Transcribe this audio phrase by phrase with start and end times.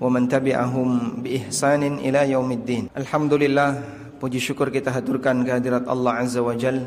[0.00, 2.88] Wa man tabi'ahum bi ihsanin ila yaumiddin.
[2.96, 3.76] Alhamdulillah,
[4.16, 6.80] puji syukur kita haturkan kehadirat Allah Azza wa Jal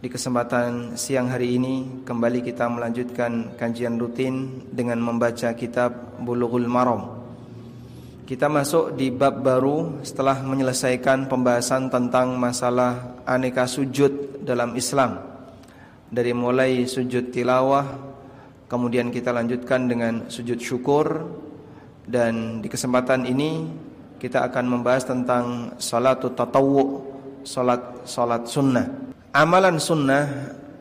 [0.00, 7.18] di kesempatan siang hari ini kembali kita melanjutkan kajian rutin dengan membaca kitab Bulughul Maram.
[8.24, 15.18] Kita masuk di bab baru setelah menyelesaikan pembahasan tentang masalah aneka sujud dalam Islam.
[16.06, 17.90] Dari mulai sujud tilawah,
[18.70, 21.26] kemudian kita lanjutkan dengan sujud syukur,
[22.10, 23.70] dan di kesempatan ini
[24.18, 27.06] kita akan membahas tentang salatu tatawwu,
[27.46, 28.90] salat salat sunnah.
[29.30, 30.26] Amalan sunnah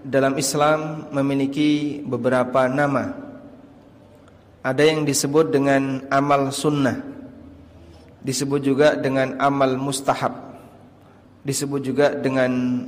[0.02, 3.14] dalam Islam memiliki beberapa nama.
[4.66, 6.98] Ada yang disebut dengan amal sunnah.
[8.26, 10.34] Disebut juga dengan amal mustahab.
[11.45, 12.84] Disebut juga dengan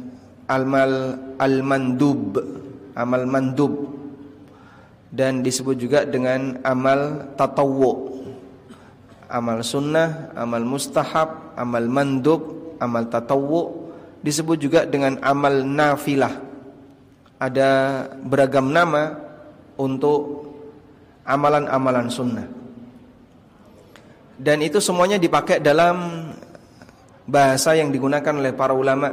[0.50, 2.42] amal al-mandub,
[2.98, 3.72] amal mandub.
[5.08, 8.11] Dan disebut juga dengan amal tatawwu
[9.32, 16.36] amal sunnah, amal mustahab, amal mandub, amal tatawwu disebut juga dengan amal nafilah.
[17.42, 17.70] Ada
[18.22, 19.18] beragam nama
[19.80, 20.46] untuk
[21.26, 22.48] amalan-amalan sunnah.
[24.38, 26.30] Dan itu semuanya dipakai dalam
[27.26, 29.10] bahasa yang digunakan oleh para ulama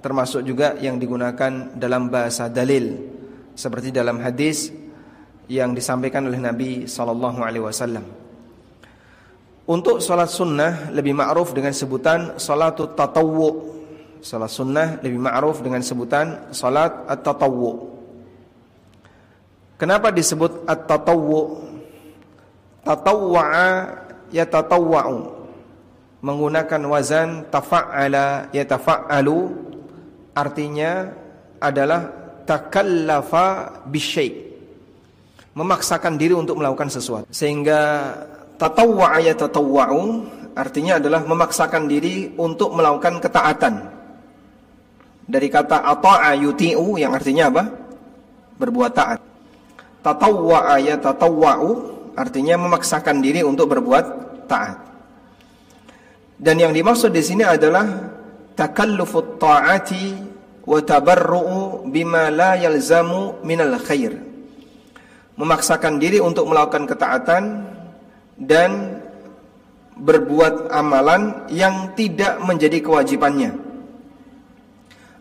[0.00, 2.96] termasuk juga yang digunakan dalam bahasa dalil
[3.52, 4.72] seperti dalam hadis
[5.50, 8.19] yang disampaikan oleh Nabi sallallahu alaihi wasallam.
[9.70, 13.78] Untuk sholat sunnah lebih ma'ruf dengan sebutan sholatut tatawwu.
[14.18, 17.86] Sholat sunnah lebih ma'ruf dengan sebutan sholat at-tatawwu.
[19.78, 21.70] Kenapa disebut at-tatawwu?
[22.82, 23.70] Tatawwa'a
[24.34, 25.38] yatatawwa'u.
[26.18, 29.38] Menggunakan wazan tafa'ala yatafa'alu.
[30.34, 31.14] Artinya
[31.62, 32.10] adalah
[32.42, 34.50] takallafa bisyai.
[35.54, 37.30] Memaksakan diri untuk melakukan sesuatu.
[37.30, 37.78] Sehingga
[38.60, 40.00] Tatawwa'a yatatawwa'u
[40.52, 43.74] artinya adalah memaksakan diri untuk melakukan ketaatan.
[45.24, 47.64] Dari kata ata'a yuti'u yang artinya apa?
[48.60, 49.18] Berbuat taat.
[50.04, 51.70] Tatawwa'a yatatawwa'u
[52.12, 54.04] artinya memaksakan diri untuk berbuat
[54.44, 54.76] taat.
[56.36, 58.12] Dan yang dimaksud di sini adalah
[58.52, 60.04] takallufut ta'ati
[60.68, 64.20] wa tabarru'u bima la yalzamu minal khair.
[65.40, 67.69] Memaksakan diri untuk melakukan ketaatan
[68.40, 69.04] dan
[70.00, 73.52] berbuat amalan yang tidak menjadi kewajibannya.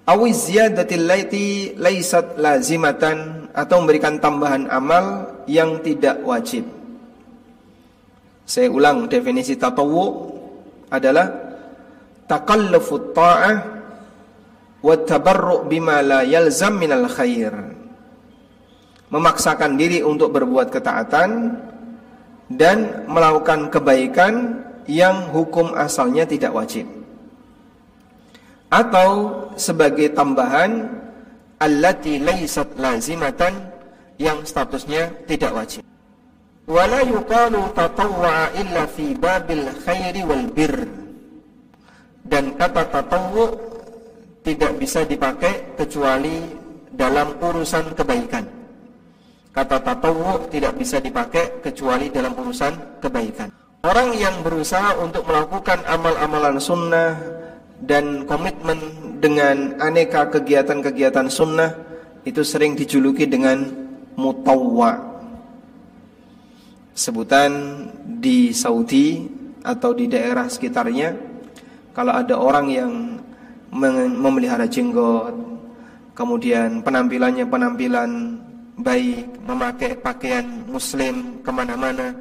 [0.08, 6.66] Awiz ziyadatil laiti laisat lazimatan atau memberikan tambahan amal yang tidak wajib.
[8.50, 10.34] Saya ulang definisi tatawu
[10.90, 11.30] adalah
[12.26, 13.56] takallufut ta'ah
[14.82, 17.54] wa tabarru' bima la yalzam minal khair.
[19.14, 21.30] Memaksakan diri untuk berbuat ketaatan
[22.50, 26.90] dan melakukan kebaikan yang hukum asalnya tidak wajib.
[28.74, 29.10] Atau
[29.54, 30.90] sebagai tambahan
[31.62, 33.54] allati laysat lazimatan
[34.18, 35.82] yang statusnya tidak wajib.
[36.70, 40.86] Wala yuqalu tatawwa illa fi babil khairi wal bir.
[42.30, 43.58] Dan kata tatawwu
[44.46, 46.46] tidak bisa dipakai kecuali
[46.94, 48.59] dalam urusan kebaikan
[49.50, 53.50] Kata tatawu tidak bisa dipakai kecuali dalam urusan kebaikan.
[53.82, 57.18] Orang yang berusaha untuk melakukan amal-amalan sunnah
[57.82, 58.78] dan komitmen
[59.18, 61.74] dengan aneka kegiatan-kegiatan sunnah
[62.28, 63.66] itu sering dijuluki dengan
[64.20, 65.00] mutawwa.
[66.94, 67.52] Sebutan
[68.20, 69.24] di Saudi
[69.64, 71.16] atau di daerah sekitarnya
[71.96, 72.92] kalau ada orang yang
[74.20, 75.36] memelihara jenggot
[76.16, 78.10] kemudian penampilannya penampilan
[78.80, 82.16] baik, memakai pakaian muslim ke mana-mana.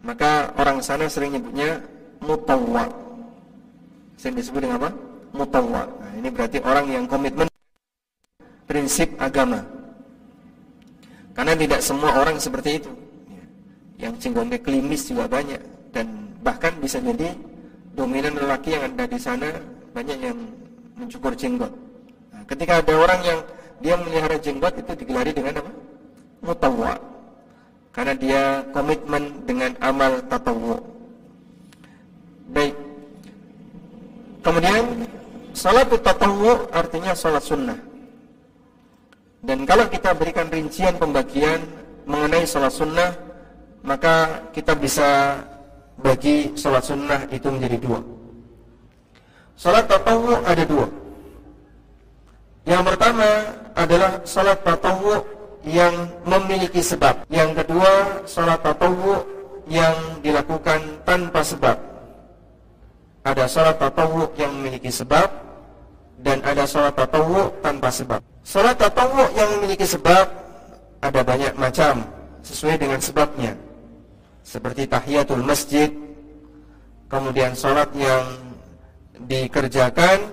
[0.00, 1.78] Maka orang sana sering nyebutnya
[2.24, 2.88] mutawwa.
[4.16, 4.90] Sering disebut dengan apa?
[5.36, 5.82] Mutawwa.
[5.86, 7.48] Nah, Ini berarti orang yang komitmen
[8.64, 9.62] prinsip agama.
[11.36, 12.90] Karena tidak semua orang seperti itu.
[14.00, 15.60] Yang jenggotnya klimis juga banyak.
[15.92, 17.36] Dan bahkan bisa jadi
[17.92, 19.50] dominan lelaki yang ada di sana
[19.90, 20.38] Banyak yang
[20.94, 21.74] mencukur jenggot.
[22.30, 23.40] Nah, Ketika ada orang yang
[23.80, 25.72] dia melihara jenggot itu digelari dengan apa?
[26.44, 26.94] Mutawwa.
[27.90, 30.78] Karena dia komitmen dengan amal tatawwu.
[32.54, 32.76] Baik.
[34.40, 35.04] Kemudian
[35.56, 37.76] salat tatawwu artinya salat sunnah.
[39.40, 41.64] Dan kalau kita berikan rincian pembagian
[42.04, 43.16] mengenai salat sunnah,
[43.80, 45.40] maka kita bisa
[46.00, 48.00] bagi salat sunnah itu menjadi dua.
[49.56, 50.88] Salat tatawwu ada dua.
[52.68, 53.28] Yang pertama
[53.72, 55.24] adalah salat tatawwu
[55.64, 55.92] yang
[56.28, 57.24] memiliki sebab.
[57.32, 57.92] Yang kedua,
[58.28, 59.24] salat tatawwu
[59.68, 61.76] yang dilakukan tanpa sebab.
[63.24, 65.28] Ada salat tatawwu yang memiliki sebab
[66.20, 68.20] dan ada salat tatawwu tanpa sebab.
[68.44, 70.26] Salat tatawwu yang memiliki sebab
[71.00, 72.04] ada banyak macam
[72.44, 73.56] sesuai dengan sebabnya.
[74.44, 75.92] Seperti tahiyatul masjid,
[77.08, 78.24] kemudian salat yang
[79.28, 80.32] dikerjakan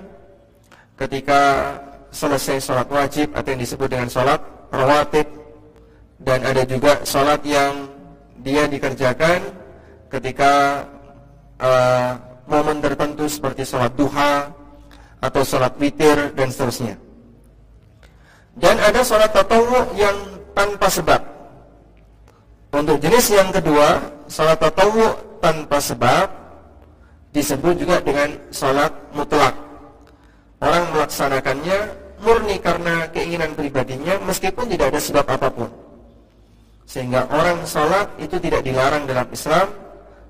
[0.96, 1.76] ketika
[2.12, 4.40] selesai sholat wajib atau yang disebut dengan sholat
[4.72, 5.28] rawatib.
[6.18, 7.88] Dan ada juga sholat yang
[8.42, 9.54] dia dikerjakan
[10.10, 10.84] ketika
[11.62, 12.18] uh,
[12.50, 14.50] momen tertentu seperti sholat duha
[15.22, 16.96] atau sholat witir dan seterusnya.
[18.58, 20.18] Dan ada sholat tatawu yang
[20.58, 21.22] tanpa sebab.
[22.74, 26.28] Untuk jenis yang kedua sholat tatawu tanpa sebab
[27.32, 29.54] disebut juga dengan sholat mutlak
[30.62, 31.80] orang melaksanakannya
[32.22, 35.70] murni karena keinginan pribadinya meskipun tidak ada sebab apa pun.
[36.88, 39.68] Sehingga orang sholat itu tidak dilarang dalam Islam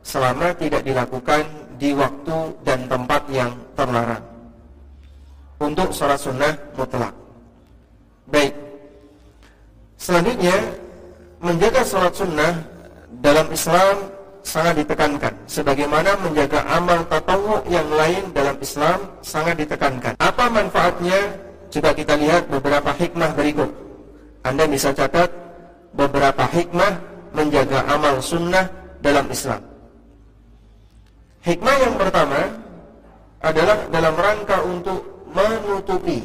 [0.01, 1.45] selama tidak dilakukan
[1.77, 4.25] di waktu dan tempat yang terlarang.
[5.61, 7.13] Untuk sholat sunnah mutlak.
[8.27, 8.53] Baik.
[9.97, 10.53] Selanjutnya,
[11.41, 12.53] menjaga sholat sunnah
[13.21, 14.16] dalam Islam
[14.47, 15.35] sangat ditekankan.
[15.43, 20.15] Sebagaimana menjaga amal tatawu yang lain dalam Islam sangat ditekankan.
[20.23, 21.35] Apa manfaatnya?
[21.67, 23.67] Coba kita lihat beberapa hikmah berikut.
[24.47, 25.27] Anda bisa catat
[25.91, 26.95] beberapa hikmah
[27.35, 28.71] menjaga amal sunnah
[29.03, 29.59] dalam Islam.
[31.43, 32.39] Hikmah yang pertama
[33.43, 36.23] adalah dalam rangka untuk menutupi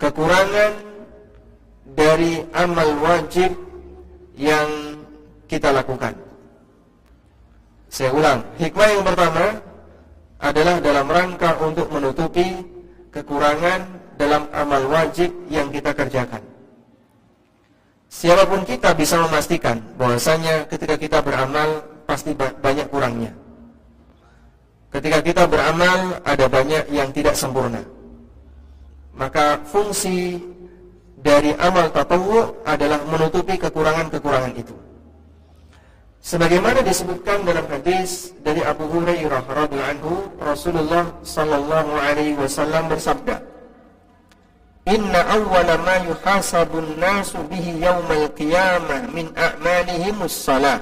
[0.00, 0.72] kekurangan
[1.92, 3.52] dari amal wajib
[4.34, 4.96] yang
[5.46, 6.31] kita lakukan
[7.92, 9.60] saya ulang, hikmah yang pertama
[10.40, 12.64] adalah dalam rangka untuk menutupi
[13.12, 13.84] kekurangan
[14.16, 16.40] dalam amal wajib yang kita kerjakan.
[18.08, 23.36] Siapa pun kita bisa memastikan bahwasanya ketika kita beramal pasti banyak kurangnya.
[24.88, 27.84] Ketika kita beramal ada banyak yang tidak sempurna.
[29.12, 30.40] Maka fungsi
[31.20, 34.72] dari amal tatawu adalah menutupi kekurangan-kekurangan itu.
[36.22, 43.42] Sebagaimana disebutkan dalam hadis dari Abu Hurairah radhiyallahu anhu, Rasulullah sallallahu alaihi wasallam bersabda,
[44.86, 50.78] "Inna awwala ma yuhasabun nasu bihi yaumal qiyamah min a'malihimus salah."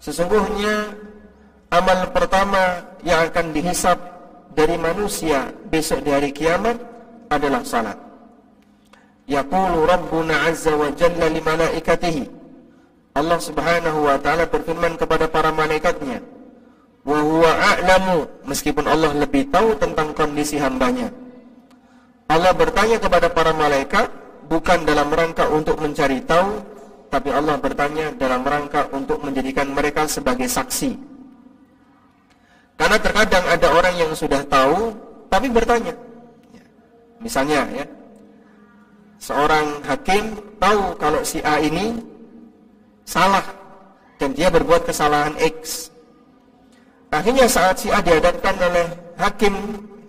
[0.00, 0.96] Sesungguhnya
[1.68, 4.00] amal pertama yang akan dihisap
[4.56, 6.80] dari manusia besok di hari kiamat
[7.28, 8.00] adalah salat.
[9.28, 12.43] Yaqulu Rabbuna azza wa jalla li malaikatihi
[13.14, 16.18] Allah Subhanahu wa taala berfirman kepada para malaikatnya,
[17.06, 21.14] "Wa huwa a'lamu," meskipun Allah lebih tahu tentang kondisi hambanya.
[22.26, 24.10] Allah bertanya kepada para malaikat
[24.50, 26.58] bukan dalam rangka untuk mencari tahu,
[27.06, 30.98] tapi Allah bertanya dalam rangka untuk menjadikan mereka sebagai saksi.
[32.74, 34.90] Karena terkadang ada orang yang sudah tahu
[35.30, 35.94] tapi bertanya.
[37.22, 37.86] Misalnya ya,
[39.22, 42.13] seorang hakim tahu kalau si A ini
[43.04, 43.44] salah
[44.18, 45.88] dan dia berbuat kesalahan X.
[47.14, 49.54] Akhirnya saat si A dihadapkan oleh hakim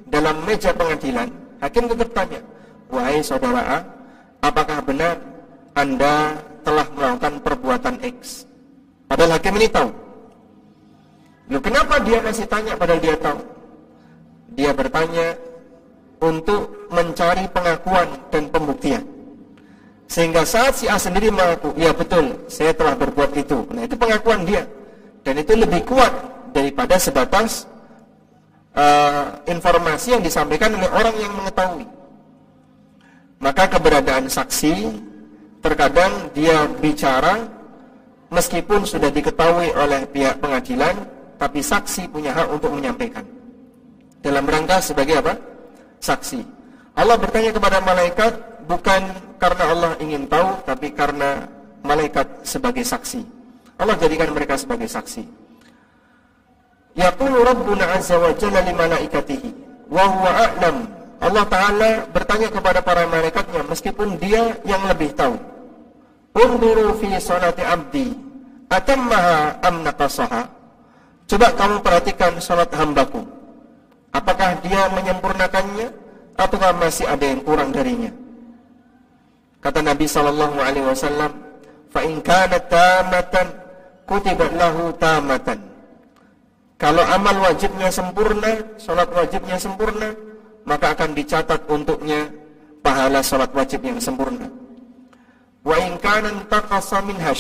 [0.10, 1.30] dalam meja pengadilan,
[1.62, 2.42] hakim tetap tanya,
[2.90, 3.80] wahai saudara A,
[4.42, 5.22] apakah benar
[5.78, 8.50] Anda telah melakukan perbuatan X?
[9.06, 9.90] Padahal hakim ini tahu.
[11.46, 13.38] Loh, kenapa dia masih tanya padahal dia tahu?
[14.58, 15.38] Dia bertanya
[16.18, 19.15] untuk mencari pengakuan dan pembuktian.
[20.06, 23.66] Sehingga saat si A sendiri mengaku, ya betul, saya telah berbuat itu.
[23.74, 24.70] Nah itu pengakuan dia.
[25.26, 26.14] Dan itu lebih kuat
[26.54, 27.66] daripada sebatas
[28.78, 31.88] uh, informasi yang disampaikan oleh orang yang mengetahui.
[33.42, 34.94] Maka keberadaan saksi,
[35.66, 37.50] terkadang dia bicara
[38.30, 40.94] meskipun sudah diketahui oleh pihak pengadilan,
[41.42, 43.26] tapi saksi punya hak untuk menyampaikan.
[44.22, 45.34] Dalam rangka sebagai apa?
[46.00, 46.42] Saksi.
[46.96, 48.34] Allah bertanya kepada malaikat,
[48.70, 49.02] bukan
[49.38, 51.48] karena Allah ingin tahu tapi karena
[51.86, 53.22] malaikat sebagai saksi.
[53.76, 55.24] Allah jadikan mereka sebagai saksi.
[56.96, 59.50] Yaqulu Rabbuna azza wa jalla li malaikatihi
[59.92, 60.78] wa huwa a'lam.
[61.20, 65.36] Allah taala bertanya kepada para malaikatnya meskipun dia yang lebih tahu.
[66.36, 68.16] Unduru fi salati abdi
[68.72, 70.42] atammaha am naqasaha.
[71.26, 73.26] Coba kamu perhatikan salat hambaku.
[74.16, 75.92] Apakah dia menyempurnakannya
[76.40, 78.14] ataukah masih ada yang kurang darinya?
[79.66, 81.42] Kata Nabi sallallahu alaihi wasallam,
[81.90, 83.50] "Fa in kanat tamatan
[84.06, 85.58] kutibat lahu tamatan."
[86.78, 90.14] Kalau amal wajibnya sempurna, salat wajibnya sempurna,
[90.70, 92.30] maka akan dicatat untuknya
[92.86, 94.54] pahala salat wajib yang sempurna.
[95.66, 97.34] Wa in kana taqasa minha.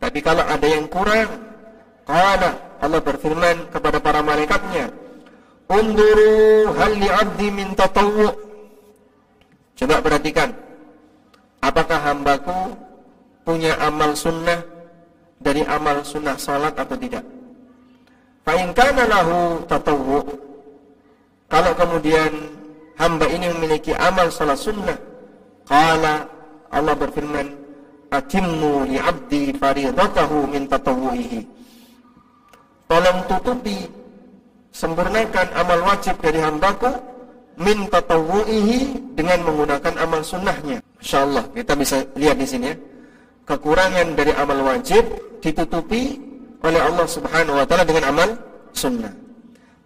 [0.00, 1.28] Tapi kalau ada yang kurang,
[2.08, 4.88] qala Allah berfirman kepada para malaikatnya,
[5.68, 8.32] "Unduru hal li'abdi min tatawwu."
[9.76, 10.71] Coba perhatikan.
[11.62, 12.74] Apakah hambaku
[13.46, 14.66] punya amal sunnah
[15.38, 17.22] dari amal sunnah salat atau tidak?
[18.42, 20.26] Fa in kana lahu tatawwu.
[21.46, 22.32] Kalau kemudian
[22.98, 24.98] hamba ini memiliki amal salat sunnah,
[25.62, 26.26] qala
[26.74, 27.46] Allah berfirman,
[28.10, 31.46] "Atimmu li 'abdi fardatahu min tatawwuhi."
[32.90, 33.86] Tolong tutupi
[34.74, 36.90] sempurnakan amal wajib dari hambaku
[37.62, 40.82] min tatawwuhi dengan menggunakan amal sunnahnya.
[41.02, 42.76] Insyaallah kita bisa lihat di sini ya.
[43.42, 45.02] Kekurangan dari amal wajib
[45.42, 46.22] ditutupi
[46.62, 48.38] oleh Allah Subhanahu wa taala dengan amal
[48.70, 49.10] sunnah.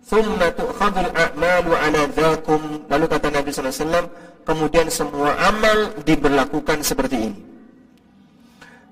[0.07, 2.85] Thumma tu'khadul a'malu ala dhakum.
[2.87, 4.07] Lalu kata Nabi wasallam,
[4.45, 7.41] kemudian semua amal diberlakukan seperti ini.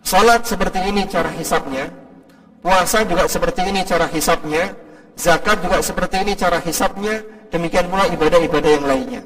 [0.00, 1.92] Salat seperti ini cara hisapnya,
[2.64, 4.74] puasa juga seperti ini cara hisapnya,
[5.14, 9.22] zakat juga seperti ini cara hisapnya, demikian pula ibadah-ibadah yang lainnya.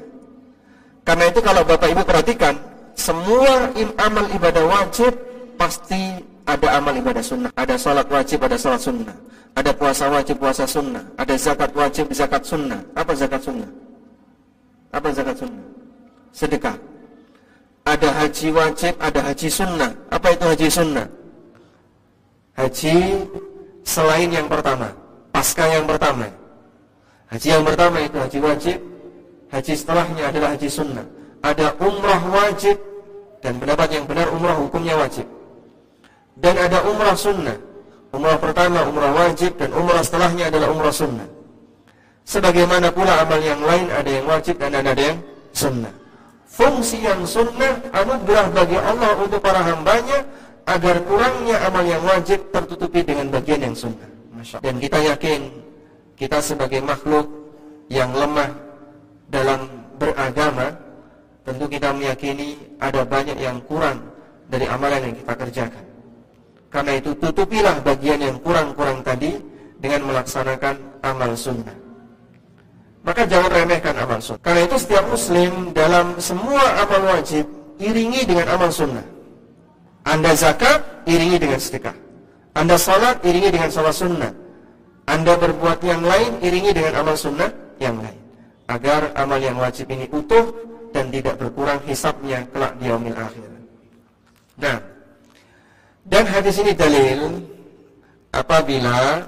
[1.03, 2.68] Karena itu kalau Bapak Ibu perhatikan,
[2.99, 5.15] semua amal ibadah wajib
[5.55, 7.51] pasti ada amal ibadah sunnah.
[7.55, 9.15] Ada salat wajib, ada salat sunnah.
[9.55, 11.03] Ada puasa wajib, puasa sunnah.
[11.15, 12.83] Ada zakat wajib, zakat sunnah.
[12.93, 13.69] Apa zakat sunnah?
[14.91, 15.69] Apa zakat sunnah?
[16.33, 16.77] sedekah.
[17.85, 19.91] Ada haji wajib, ada haji sunnah.
[20.13, 21.07] Apa itu haji sunnah?
[22.53, 22.95] Haji
[23.81, 24.93] selain yang pertama,
[25.33, 26.27] pasca yang pertama.
[27.33, 28.77] Haji yang pertama itu haji wajib,
[29.49, 31.05] haji setelahnya adalah haji sunnah.
[31.39, 32.77] Ada umrah wajib
[33.39, 35.27] dan pendapat yang benar umrah hukumnya wajib.
[36.39, 37.57] Dan ada umrah sunnah.
[38.09, 41.27] Umrah pertama umrah wajib dan umrah setelahnya adalah umrah sunnah.
[42.27, 45.17] Sebagaimana pula amal yang lain ada yang wajib dan ada yang
[45.55, 45.99] sunnah
[46.59, 50.27] fungsi yang sunnah anugerah bagi Allah untuk para hambanya
[50.67, 54.09] agar kurangnya amal yang wajib tertutupi dengan bagian yang sunnah.
[54.59, 55.47] Dan kita yakin
[56.19, 57.31] kita sebagai makhluk
[57.87, 58.51] yang lemah
[59.31, 60.75] dalam beragama
[61.49, 64.05] tentu kita meyakini ada banyak yang kurang
[64.45, 65.85] dari amalan yang kita kerjakan.
[66.69, 69.41] Karena itu tutupilah bagian yang kurang-kurang tadi
[69.81, 71.89] dengan melaksanakan amal sunnah
[73.09, 74.43] maka jangan remehkan amal sunnah.
[74.43, 77.47] Karena itu setiap muslim dalam semua amal wajib
[77.79, 79.05] iringi dengan amal sunnah.
[80.03, 81.95] Anda zakat, iringi dengan sedekah.
[82.53, 84.33] Anda salat, iringi dengan salat sunnah.
[85.07, 88.19] Anda berbuat yang lain, iringi dengan amal sunnah yang lain.
[88.69, 90.53] Agar amal yang wajib ini utuh
[90.93, 93.49] dan tidak berkurang hisapnya kelak di yaumil akhir.
[94.61, 94.77] Nah,
[96.05, 97.41] dan hadis ini dalil
[98.29, 99.25] apabila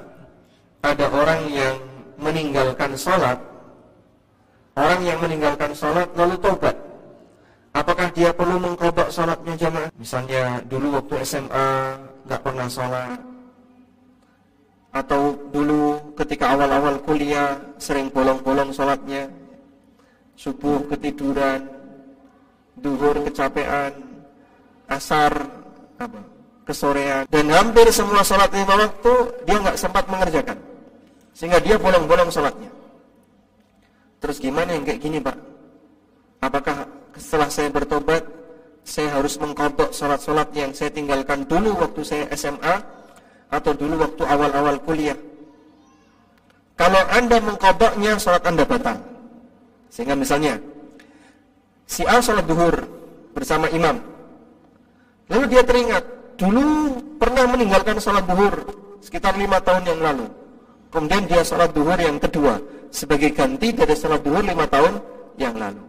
[0.82, 1.76] ada orang yang
[2.22, 3.38] meninggalkan salat
[4.72, 6.74] Orang yang meninggalkan sholat lalu tobat
[7.72, 9.92] Apakah dia perlu mengkobak sholatnya jamaah?
[9.96, 13.20] Misalnya dulu waktu SMA nggak pernah sholat
[14.92, 19.32] Atau dulu ketika awal-awal kuliah sering bolong-bolong sholatnya.
[20.36, 21.82] Subuh ketiduran
[22.82, 23.94] Duhur kecapean
[24.92, 25.32] Asar
[25.96, 26.20] apa,
[26.68, 27.24] kesorean.
[27.32, 29.14] Dan hampir semua sholat lima waktu
[29.48, 30.58] dia nggak sempat mengerjakan.
[31.32, 32.68] Sehingga dia bolong-bolong sholatnya.
[34.20, 35.38] Terus gimana yang kayak gini pak?
[36.44, 38.24] Apakah setelah saya bertobat
[38.82, 42.82] Saya harus mengkodok sholat-sholat yang saya tinggalkan dulu waktu saya SMA
[43.52, 45.20] Atau dulu waktu awal-awal kuliah
[46.80, 48.98] Kalau anda mengkodoknya sholat anda batal
[49.92, 50.58] Sehingga misalnya
[51.86, 52.88] Si A sholat duhur
[53.36, 54.00] bersama imam
[55.28, 56.04] Lalu dia teringat
[56.40, 58.56] Dulu pernah meninggalkan sholat duhur
[59.04, 60.26] Sekitar lima tahun yang lalu
[60.92, 62.60] Kemudian dia sholat duhur yang kedua
[62.92, 65.00] sebagai ganti dari sholat duhur lima tahun
[65.40, 65.80] yang lalu.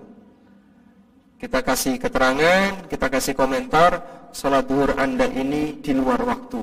[1.43, 3.99] Kita kasih keterangan, kita kasih komentar,
[4.31, 6.63] sholat duhur Anda ini di luar waktu.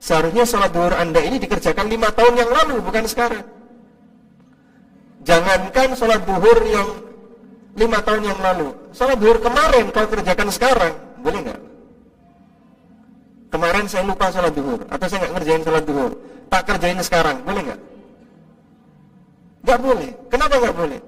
[0.00, 3.44] Seharusnya sholat duhur Anda ini dikerjakan lima tahun yang lalu, bukan sekarang.
[5.28, 6.88] Jangankan sholat duhur yang
[7.76, 8.72] lima tahun yang lalu.
[8.96, 11.60] Sholat duhur kemarin kalau kerjakan sekarang, boleh nggak?
[13.52, 16.12] Kemarin saya lupa sholat duhur, atau saya nggak ngerjain sholat duhur.
[16.48, 17.80] Tak kerjain sekarang, boleh nggak?
[19.60, 20.10] Gak boleh.
[20.32, 21.00] Kenapa gak boleh?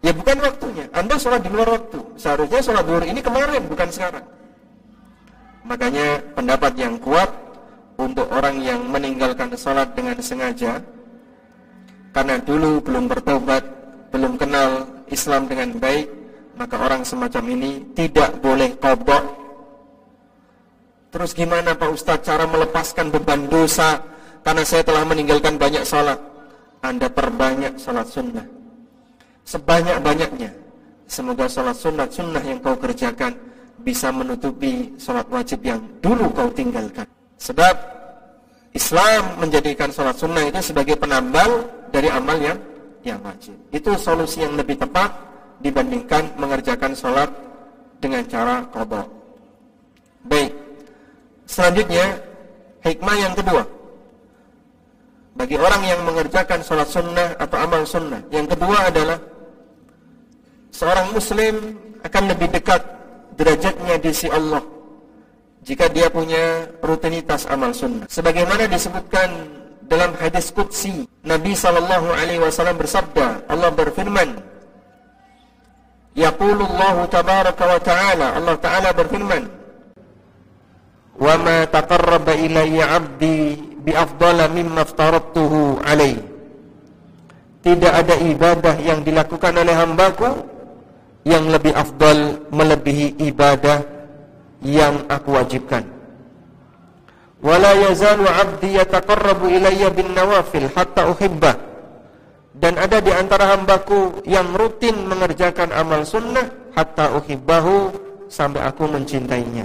[0.00, 0.86] Ya bukan waktunya.
[0.94, 1.98] Anda sholat di luar waktu.
[2.16, 4.24] Seharusnya sholat duhur ini kemarin, bukan sekarang.
[5.66, 7.28] Makanya pendapat yang kuat
[8.00, 10.80] untuk orang yang meninggalkan sholat dengan sengaja,
[12.16, 13.62] karena dulu belum bertobat,
[14.10, 16.08] belum kenal Islam dengan baik,
[16.56, 19.24] maka orang semacam ini tidak boleh kodok.
[21.10, 23.98] Terus gimana Pak Ustadz cara melepaskan beban dosa
[24.46, 26.18] karena saya telah meninggalkan banyak salat?
[26.80, 28.46] Anda perbanyak salat sunnah.
[29.44, 30.50] Sebanyak-banyaknya.
[31.10, 33.34] Semoga salat sunnah sunnah yang kau kerjakan
[33.82, 37.08] bisa menutupi salat wajib yang dulu kau tinggalkan.
[37.40, 37.74] Sebab
[38.76, 42.60] Islam menjadikan salat sunnah itu sebagai penambal dari amal yang
[43.00, 43.56] yang wajib.
[43.72, 45.08] Itu solusi yang lebih tepat
[45.64, 47.32] dibandingkan mengerjakan sholat
[47.98, 49.08] dengan cara kodok.
[50.28, 50.52] Baik.
[51.48, 52.20] Selanjutnya,
[52.84, 53.64] hikmah yang kedua.
[55.34, 58.20] Bagi orang yang mengerjakan sholat sunnah atau amal sunnah.
[58.28, 59.18] Yang kedua adalah
[60.70, 61.54] seorang muslim
[62.04, 62.84] akan lebih dekat
[63.34, 64.60] derajatnya di sisi Allah
[65.64, 68.08] jika dia punya rutinitas amal sunnah.
[68.08, 69.28] Sebagaimana disebutkan
[69.84, 74.40] dalam hadis qudsi Nabi sallallahu alaihi wasallam bersabda, Allah berfirman,
[76.16, 79.46] Yaqulu Allah tabaraka wa ta'ala, Allah taala berfirman,
[81.14, 86.26] "Wa ma taqarraba ilayya 'abdi bi afdala mimma aftaradtuhu alaihi."
[87.60, 90.48] Tidak ada ibadah yang dilakukan oleh hambaku
[91.28, 93.99] yang lebih afdal melebihi ibadah
[94.60, 95.84] yang aku wajibkan.
[97.40, 101.70] Wala yazalu 'abdi yataqarrabu ilayya bin nawafil hatta uhibbah
[102.60, 106.44] dan ada di antara hambaku yang rutin mengerjakan amal sunnah
[106.76, 107.88] hatta uhibbahu
[108.28, 109.64] sampai aku mencintainya.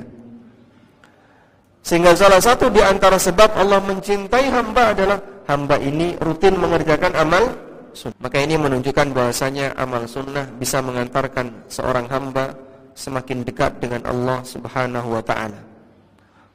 [1.85, 7.43] Sehingga salah satu di antara sebab Allah mencintai hamba adalah hamba ini rutin mengerjakan amal
[7.91, 8.17] sunnah.
[8.23, 12.55] Maka ini menunjukkan bahasanya amal sunnah bisa mengantarkan seorang hamba
[12.95, 15.59] semakin dekat dengan Allah Subhanahu wa taala.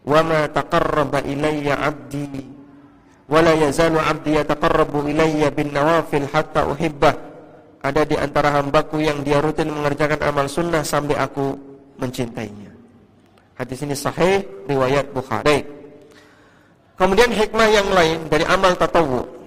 [0.01, 2.49] Wa ma taqarraba ilayya 'abdi
[3.29, 7.15] wala yazalu 'abdi yataqarrabu ilayya bin nawafil hatta uhibbah
[7.85, 11.57] ada di antara hambaku yang dia rutin mengerjakan amal sunnah sampai aku
[12.01, 12.73] mencintainya.
[13.61, 15.65] Hadis ini sahih riwayat Bukhari.
[16.97, 19.41] Kemudian hikmah yang lain dari amal tatawu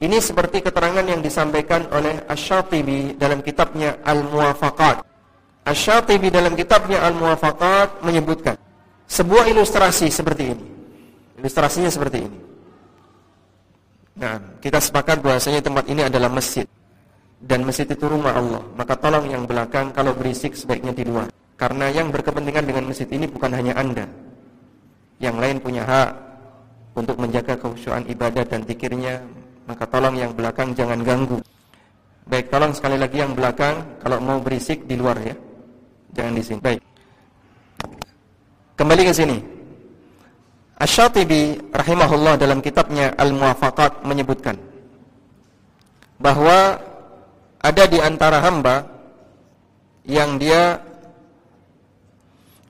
[0.00, 5.09] ini seperti keterangan yang disampaikan oleh Asy-Syatibi dalam kitabnya Al-Muwafaqat
[5.66, 8.56] Asy-Syatibi dalam kitabnya Al-Muwafaqat menyebutkan
[9.10, 10.64] sebuah ilustrasi seperti ini
[11.40, 12.50] ilustrasinya seperti ini
[14.20, 16.68] Nah, kita sepakat bahwasanya tempat ini adalah masjid
[17.40, 18.60] dan masjid itu rumah Allah.
[18.76, 21.32] Maka tolong yang belakang kalau berisik sebaiknya di luar.
[21.56, 24.04] Karena yang berkepentingan dengan masjid ini bukan hanya Anda.
[25.24, 26.10] Yang lain punya hak
[26.96, 29.24] untuk menjaga kekhusyuan ibadah dan tikirnya.
[29.64, 31.40] Maka tolong yang belakang jangan ganggu.
[32.28, 35.32] Baik, tolong sekali lagi yang belakang kalau mau berisik di luar ya.
[36.14, 36.60] Jangan di sini.
[36.62, 36.80] Baik.
[38.76, 39.38] Kembali ke sini.
[40.80, 44.56] Asy-Syatibi rahimahullah dalam kitabnya Al-Muwafaqat menyebutkan
[46.16, 46.80] bahwa
[47.60, 48.88] ada di antara hamba
[50.08, 50.80] yang dia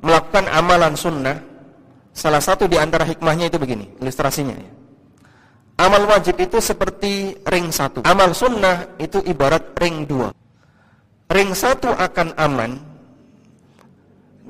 [0.02, 1.38] melakukan amalan sunnah
[2.10, 4.72] salah satu di antara hikmahnya itu begini ilustrasinya ya.
[5.86, 10.34] amal wajib itu seperti ring satu amal sunnah itu ibarat ring dua
[11.30, 12.89] ring satu akan aman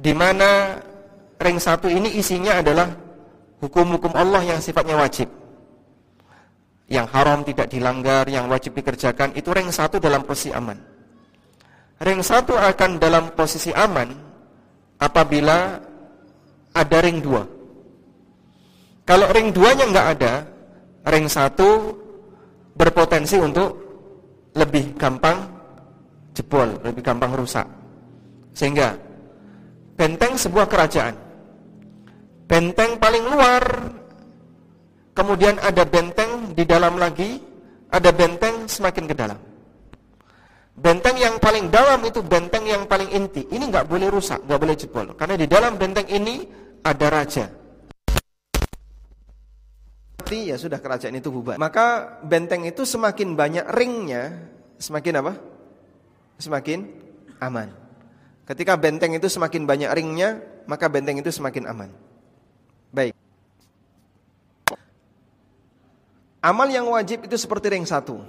[0.01, 0.81] di mana
[1.37, 2.89] ring satu ini isinya adalah
[3.61, 5.29] hukum-hukum Allah yang sifatnya wajib.
[6.91, 10.75] Yang haram tidak dilanggar, yang wajib dikerjakan, itu ring satu dalam posisi aman.
[12.01, 14.11] Ring satu akan dalam posisi aman
[14.99, 15.79] apabila
[16.73, 17.45] ada ring dua.
[19.05, 20.35] Kalau ring duanya nggak ada,
[21.13, 21.95] ring satu
[22.75, 23.77] berpotensi untuk
[24.57, 25.47] lebih gampang
[26.35, 27.69] jebol, lebih gampang rusak.
[28.57, 29.10] Sehingga
[30.01, 31.31] benteng sebuah kerajaan
[32.51, 33.63] benteng paling luar,
[35.15, 37.39] kemudian ada benteng di dalam lagi,
[37.95, 39.39] ada benteng semakin ke dalam.
[40.75, 43.47] Benteng yang paling dalam itu benteng yang paling inti.
[43.47, 45.07] Ini nggak boleh rusak, nggak boleh jebol.
[45.15, 46.43] Karena di dalam benteng ini
[46.83, 47.47] ada raja.
[50.31, 51.59] Ya sudah kerajaan itu bubar.
[51.59, 54.47] Maka benteng itu semakin banyak ringnya,
[54.79, 55.33] semakin apa?
[56.39, 56.87] Semakin
[57.43, 57.80] aman.
[58.49, 61.91] Ketika benteng itu semakin banyak ringnya, maka benteng itu semakin aman.
[62.91, 63.15] Baik.
[66.41, 68.25] Amal yang wajib itu seperti ring satu.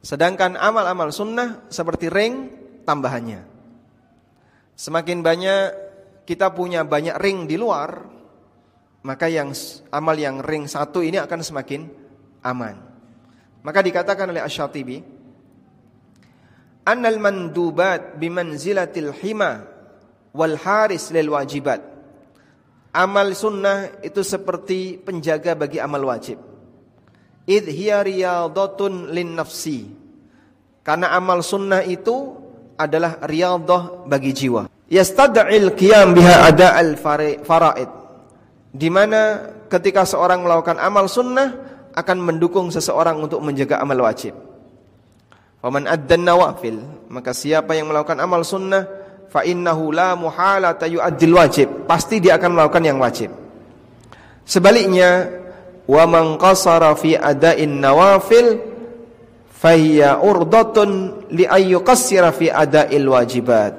[0.00, 2.48] Sedangkan amal-amal sunnah seperti ring
[2.88, 3.44] tambahannya.
[4.78, 5.64] Semakin banyak
[6.24, 8.08] kita punya banyak ring di luar,
[9.04, 9.52] maka yang
[9.92, 11.84] amal yang ring satu ini akan semakin
[12.46, 12.80] aman.
[13.60, 15.17] Maka dikatakan oleh Asy-Syatibi,
[16.88, 19.68] "Annal mandubat bimanzilatil hima
[20.32, 21.84] wal haris lil wajibat."
[22.96, 26.40] Amal sunnah itu seperti penjaga bagi amal wajib.
[27.48, 29.88] id hiya riyadhatun lin nafsi.
[30.84, 32.36] Karena amal sunnah itu
[32.76, 34.68] adalah riyadhah bagi jiwa.
[34.88, 37.90] Yastad'il qiyam biha ada al faraid.
[38.72, 41.52] Di mana ketika seorang melakukan amal sunnah
[41.92, 44.32] akan mendukung seseorang untuk menjaga amal wajib.
[45.58, 46.78] Faman addan nawafil,
[47.10, 48.86] maka siapa yang melakukan amal sunnah
[49.26, 53.34] fa innahu la muhalata yu'addil wajib, pasti dia akan melakukan yang wajib.
[54.46, 55.28] Sebaliknya,
[55.90, 58.60] wa man qasara fi ada'in nawafil
[59.50, 63.74] fahiya urdatun li ayyuqassira fi ada'il wajibat.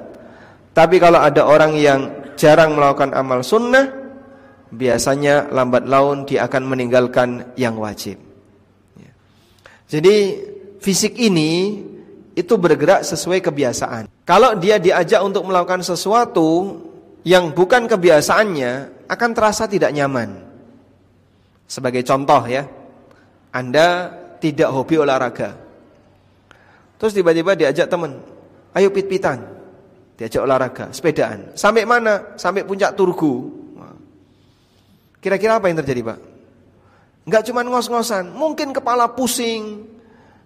[0.76, 2.00] Tapi kalau ada orang yang
[2.36, 3.88] jarang melakukan amal sunnah,
[4.68, 8.20] biasanya lambat laun dia akan meninggalkan yang wajib.
[9.00, 9.12] Ya.
[9.90, 10.16] Jadi
[10.80, 11.84] fisik ini
[12.34, 14.08] itu bergerak sesuai kebiasaan.
[14.24, 16.80] Kalau dia diajak untuk melakukan sesuatu
[17.22, 20.40] yang bukan kebiasaannya, akan terasa tidak nyaman.
[21.68, 22.64] Sebagai contoh ya,
[23.52, 25.54] Anda tidak hobi olahraga.
[26.96, 28.18] Terus tiba-tiba diajak teman,
[28.74, 29.60] ayo pit-pitan.
[30.16, 31.56] Diajak olahraga, sepedaan.
[31.56, 32.36] Sampai mana?
[32.36, 33.60] Sampai puncak Turgu.
[35.20, 36.18] Kira-kira apa yang terjadi Pak?
[37.28, 39.84] Enggak cuma ngos-ngosan, mungkin kepala pusing,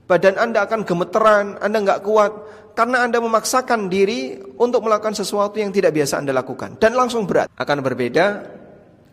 [0.04, 2.32] Badan Anda akan gemeteran, Anda nggak kuat
[2.76, 7.48] karena Anda memaksakan diri untuk melakukan sesuatu yang tidak biasa Anda lakukan dan langsung berat.
[7.56, 8.44] Akan berbeda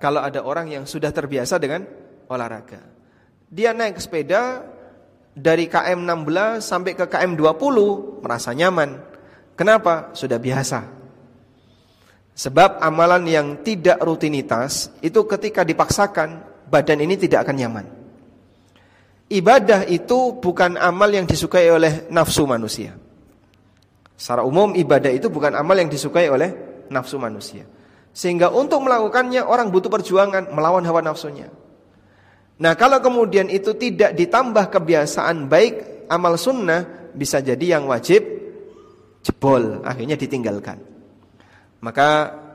[0.04, 1.88] kalau ada orang yang sudah terbiasa dengan
[2.28, 2.84] olahraga.
[3.48, 4.68] Dia naik sepeda
[5.32, 9.00] dari KM 16 sampai ke KM 20 merasa nyaman.
[9.56, 10.12] Kenapa?
[10.12, 11.00] Sudah biasa.
[12.36, 18.01] Sebab amalan yang tidak rutinitas itu ketika dipaksakan badan ini tidak akan nyaman
[19.32, 22.94] ibadah itu bukan amal yang disukai oleh nafsu manusia.
[24.20, 26.54] Secara umum ibadah itu bukan amal yang disukai oleh
[26.92, 27.66] nafsu manusia.
[28.12, 31.48] Sehingga untuk melakukannya orang butuh perjuangan melawan hawa nafsunya.
[32.62, 38.22] Nah kalau kemudian itu tidak ditambah kebiasaan baik amal sunnah bisa jadi yang wajib
[39.24, 40.78] jebol akhirnya ditinggalkan.
[41.82, 42.08] Maka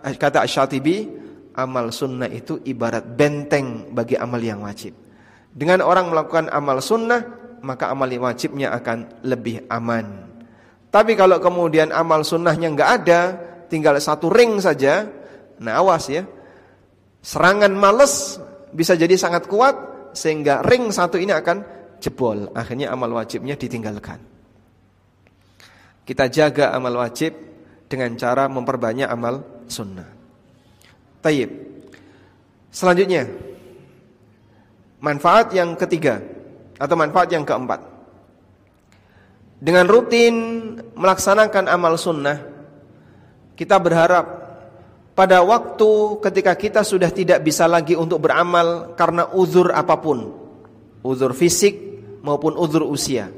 [0.07, 1.09] eh, kata Asyatibi
[1.57, 5.06] amal sunnah itu ibarat benteng bagi amal yang wajib.
[5.57, 7.25] Dengan orang melakukan amal sunnah,
[7.64, 10.29] maka amal wajibnya akan lebih aman.
[10.92, 13.21] Tapi kalau kemudian amal sunnahnya nggak ada,
[13.73, 15.09] tinggal satu ring saja,
[15.57, 16.29] nah awas ya.
[17.25, 18.37] Serangan males
[18.77, 19.75] bisa jadi sangat kuat,
[20.12, 21.64] sehingga ring satu ini akan
[22.05, 22.53] jebol.
[22.53, 24.21] Akhirnya amal wajibnya ditinggalkan.
[26.07, 27.35] Kita jaga amal wajib
[27.88, 30.07] dengan cara memperbanyak amal sunnah.
[31.25, 31.51] Tayyib.
[32.71, 33.27] Selanjutnya,
[35.07, 36.19] Manfaat yang ketiga
[36.83, 37.79] atau manfaat yang keempat.
[39.62, 40.35] Dengan rutin
[40.99, 42.42] melaksanakan amal sunnah,
[43.55, 44.27] kita berharap
[45.14, 50.35] pada waktu ketika kita sudah tidak bisa lagi untuk beramal karena uzur apa pun,
[51.01, 51.79] uzur fisik
[52.27, 53.31] maupun uzur usia.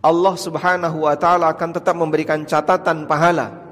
[0.00, 3.64] Allah Subhanahu wa taala akan tetap memberikan catatan pahala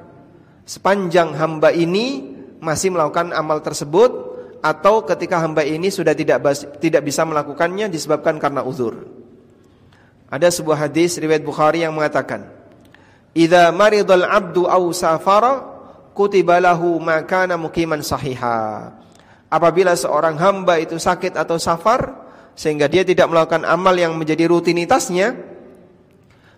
[0.62, 2.22] sepanjang hamba ini
[2.62, 4.21] masih melakukan amal tersebut
[4.62, 6.38] atau ketika hamba ini sudah tidak
[6.78, 8.94] tidak bisa melakukannya disebabkan karena uzur.
[10.30, 12.46] Ada sebuah hadis riwayat Bukhari yang mengatakan,
[13.34, 15.60] "Idza maridal 'abdu aw safara
[16.14, 18.94] kutiba lahu ma kana muqiman sahiha."
[19.52, 22.24] Apabila seorang hamba itu sakit atau safar
[22.56, 25.36] sehingga dia tidak melakukan amal yang menjadi rutinitasnya,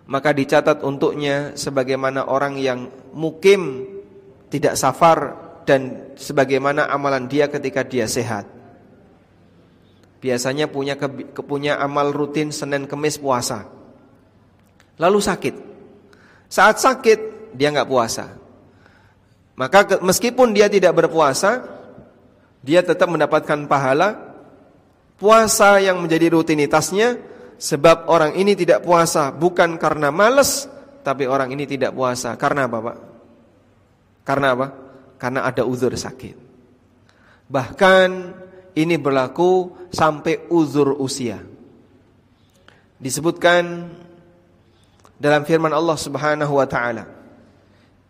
[0.06, 3.88] maka dicatat untuknya sebagaimana orang yang mukim
[4.52, 8.48] tidak safar dan sebagaimana amalan dia ketika dia sehat.
[10.20, 10.96] Biasanya punya
[11.44, 13.68] punya amal rutin Senin Kemis puasa.
[14.96, 15.54] Lalu sakit.
[16.48, 18.32] Saat sakit dia nggak puasa.
[19.54, 21.62] Maka meskipun dia tidak berpuasa,
[22.64, 24.34] dia tetap mendapatkan pahala
[25.20, 27.20] puasa yang menjadi rutinitasnya
[27.60, 30.66] sebab orang ini tidak puasa bukan karena males
[31.06, 32.96] tapi orang ini tidak puasa karena apa, Pak?
[34.24, 34.83] Karena apa?
[35.16, 36.36] Karena ada uzur sakit.
[37.48, 38.08] Bahkan
[38.74, 41.38] ini berlaku sampai uzur usia.
[42.98, 43.90] Disebutkan
[45.20, 47.04] dalam firman Allah Subhanahu wa taala,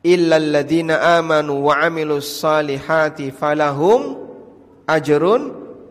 [0.00, 4.22] "Illal ladzina amanu wa 'amilus salihati falahum
[4.88, 5.42] ajrun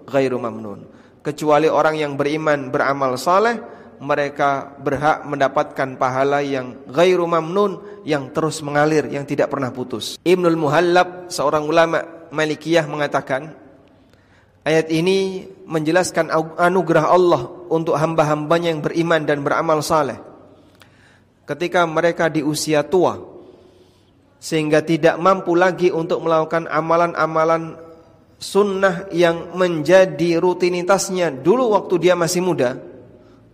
[0.07, 0.89] ghairu mamnun."
[1.23, 3.72] Kecuali orang yang beriman, beramal saleh,
[4.03, 10.19] mereka berhak mendapatkan pahala yang ghairu mamnun yang terus mengalir yang tidak pernah putus.
[10.27, 13.55] Ibnul Muhallab seorang ulama Malikiyah mengatakan
[14.67, 16.27] ayat ini menjelaskan
[16.59, 20.19] anugerah Allah untuk hamba-hambanya yang beriman dan beramal saleh.
[21.47, 23.19] Ketika mereka di usia tua
[24.43, 27.79] sehingga tidak mampu lagi untuk melakukan amalan-amalan
[28.43, 32.75] sunnah yang menjadi rutinitasnya dulu waktu dia masih muda,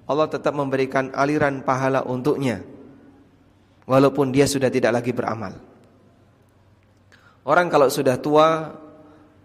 [0.10, 2.66] Allah tetap memberikan aliran pahala untuknya.
[3.86, 5.54] Walaupun dia sudah tidak lagi beramal.
[7.46, 8.74] Orang kalau sudah tua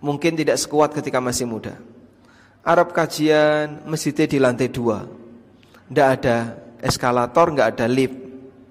[0.00, 1.76] mungkin tidak sekuat ketika masih muda.
[2.64, 5.04] Arab kajian masjidnya di lantai dua.
[5.84, 8.16] Tidak ada eskalator, nggak ada lift.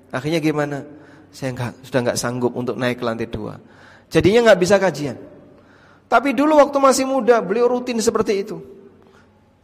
[0.10, 0.82] Akhirnya gimana?
[1.30, 3.58] Saya enggak, sudah nggak sanggup untuk naik ke lantai dua.
[4.10, 5.18] Jadinya nggak bisa kajian.
[6.10, 8.62] Tapi dulu waktu masih muda beliau rutin seperti itu.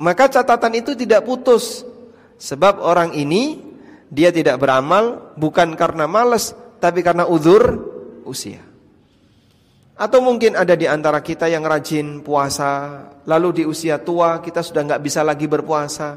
[0.02, 1.86] Maka catatan itu tidak putus.
[2.40, 3.60] Sebab orang ini
[4.08, 7.84] dia tidak beramal bukan karena malas tapi karena uzur
[8.24, 8.64] usia.
[10.00, 14.88] Atau mungkin ada di antara kita yang rajin puasa, lalu di usia tua kita sudah
[14.88, 16.16] nggak bisa lagi berpuasa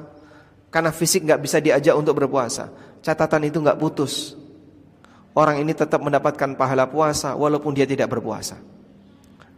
[0.71, 2.71] karena fisik nggak bisa diajak untuk berpuasa.
[3.03, 4.39] Catatan itu nggak putus.
[5.35, 8.63] Orang ini tetap mendapatkan pahala puasa walaupun dia tidak berpuasa.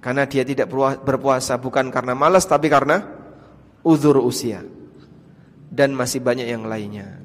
[0.00, 0.72] Karena dia tidak
[1.05, 3.05] berpuasa bukan karena malas tapi karena
[3.85, 4.64] uzur usia.
[5.74, 7.18] Dan masih banyak yang lainnya.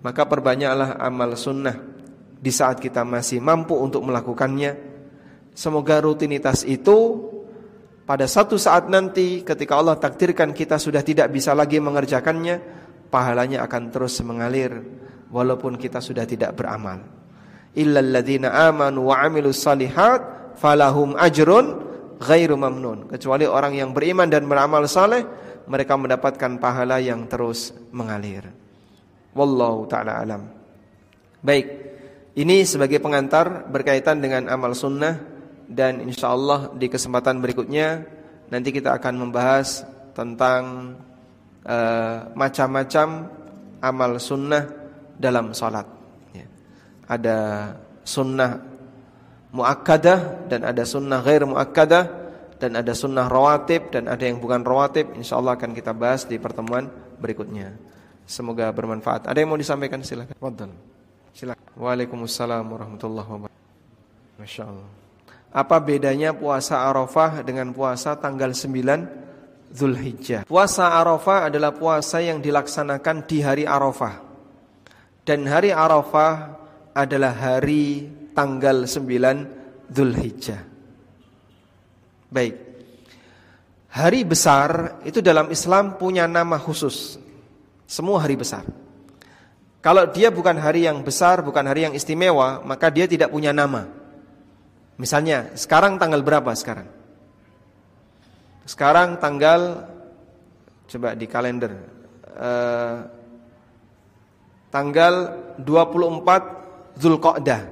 [0.00, 1.76] Maka perbanyaklah amal sunnah
[2.40, 4.96] di saat kita masih mampu untuk melakukannya.
[5.52, 7.28] Semoga rutinitas itu
[8.08, 12.62] pada satu saat nanti ketika Allah takdirkan kita sudah tidak bisa lagi mengerjakannya,
[13.12, 14.72] pahalanya akan terus mengalir
[15.28, 17.02] walaupun kita sudah tidak beramal.
[17.76, 21.82] Illal ladzina amanu wa amilus salihat falahum ajrun
[22.22, 23.10] ghairu mamnun.
[23.10, 25.26] Kecuali orang yang beriman dan beramal saleh,
[25.66, 28.46] mereka mendapatkan pahala yang terus mengalir.
[29.36, 30.42] Wallahu taala alam.
[31.42, 31.66] Baik,
[32.38, 35.20] ini sebagai pengantar berkaitan dengan amal sunnah
[35.66, 38.06] dan insyaallah di kesempatan berikutnya
[38.48, 39.82] nanti kita akan membahas
[40.14, 40.94] tentang
[41.66, 43.28] uh, macam-macam
[43.82, 44.64] amal sunnah
[45.18, 45.84] dalam salat.
[46.32, 46.46] Ya.
[47.10, 47.38] Ada
[48.06, 48.62] sunnah
[49.52, 52.25] muakkadah dan ada sunnah ghair muakkadah
[52.56, 56.88] dan ada sunnah rawatib dan ada yang bukan rawatib insyaallah akan kita bahas di pertemuan
[57.20, 57.76] berikutnya.
[58.26, 59.30] Semoga bermanfaat.
[59.30, 60.34] Ada yang mau disampaikan silakan.
[60.34, 60.74] Fadhal.
[61.30, 61.62] Silakan.
[61.78, 64.40] Waalaikumsalam warahmatullahi wabarakatuh.
[64.42, 64.90] Masya Allah.
[65.54, 70.42] Apa bedanya puasa Arafah dengan puasa tanggal 9 Zulhijjah?
[70.44, 74.20] Puasa Arafah adalah puasa yang dilaksanakan di hari Arafah.
[75.22, 76.60] Dan hari Arafah
[76.92, 80.75] adalah hari tanggal 9 Zulhijjah.
[82.30, 82.54] Baik.
[83.96, 87.16] Hari besar itu dalam Islam punya nama khusus.
[87.88, 88.66] Semua hari besar.
[89.80, 93.86] Kalau dia bukan hari yang besar, bukan hari yang istimewa, maka dia tidak punya nama.
[94.98, 96.90] Misalnya, sekarang tanggal berapa sekarang?
[98.66, 99.86] Sekarang tanggal
[100.90, 101.70] coba di kalender
[102.34, 103.06] uh,
[104.74, 105.14] tanggal
[105.62, 107.62] 24 Zulqa'dah.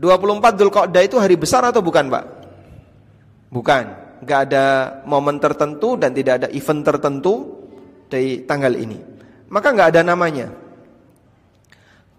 [0.00, 2.39] 24 Zulqa'dah itu hari besar atau bukan, Pak?
[3.50, 3.84] Bukan.
[4.20, 7.34] Gak ada momen tertentu dan tidak ada event tertentu
[8.10, 8.98] dari tanggal ini.
[9.50, 10.52] Maka nggak ada namanya.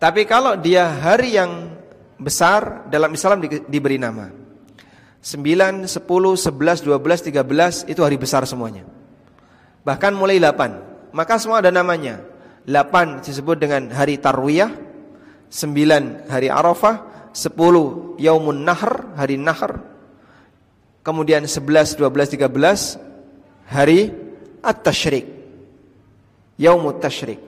[0.02, 1.78] Tapi kalau dia hari yang
[2.18, 4.28] besar dalam Islam di, diberi nama.
[5.22, 8.90] 9, 10, 11, 12, 13 itu hari besar semuanya.
[9.86, 11.14] Bahkan mulai 8.
[11.14, 12.26] Maka semua ada namanya.
[12.66, 14.74] 8 disebut dengan hari Tarwiyah,
[15.50, 19.91] 9 hari Arafah, 10 Yaumun Nahr, hari Nahr.
[21.02, 23.02] Kemudian 11, 12, 13
[23.66, 24.14] hari
[24.62, 25.26] At-Tashrik.
[26.62, 27.42] Yaumut Tashrik.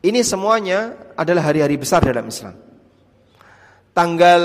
[0.00, 2.56] Ini semuanya adalah hari-hari besar dalam Islam.
[3.96, 4.42] Tanggal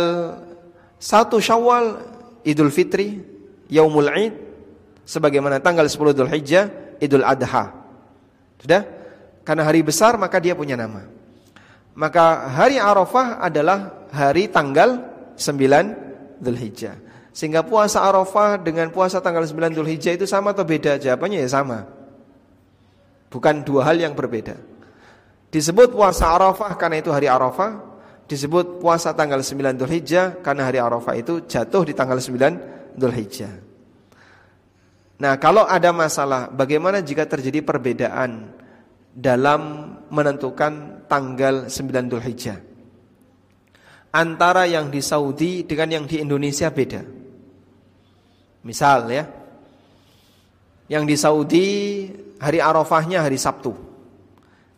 [1.00, 2.00] 1 Syawal
[2.44, 3.20] Idul Fitri,
[3.68, 4.34] Yaumul Id,
[5.08, 7.72] sebagaimana tanggal 10 Dhul Hijjah, Idul Adha.
[8.60, 8.84] Sudah?
[9.46, 11.06] Karena hari besar maka dia punya nama.
[11.96, 15.00] Maka hari Arafah adalah hari tanggal
[15.40, 17.05] 9 Dhul Hijjah.
[17.36, 20.96] Sehingga puasa Arafah dengan puasa tanggal 9 Dhul Hijjah itu sama atau beda?
[20.96, 21.84] Jawabannya ya sama.
[23.28, 24.56] Bukan dua hal yang berbeda.
[25.52, 27.80] Disebut puasa Arafah karena itu hari Arafah,
[28.28, 33.54] disebut puasa tanggal 9 Dzulhijjah karena hari Arafah itu jatuh di tanggal 9 Dzulhijjah.
[35.16, 38.52] Nah, kalau ada masalah, bagaimana jika terjadi perbedaan
[39.16, 42.60] dalam menentukan tanggal 9 Dzulhijjah?
[44.12, 47.25] Antara yang di Saudi dengan yang di Indonesia beda.
[48.66, 49.30] Misal ya,
[50.90, 51.68] yang di Saudi
[52.42, 53.78] hari Arafahnya hari Sabtu.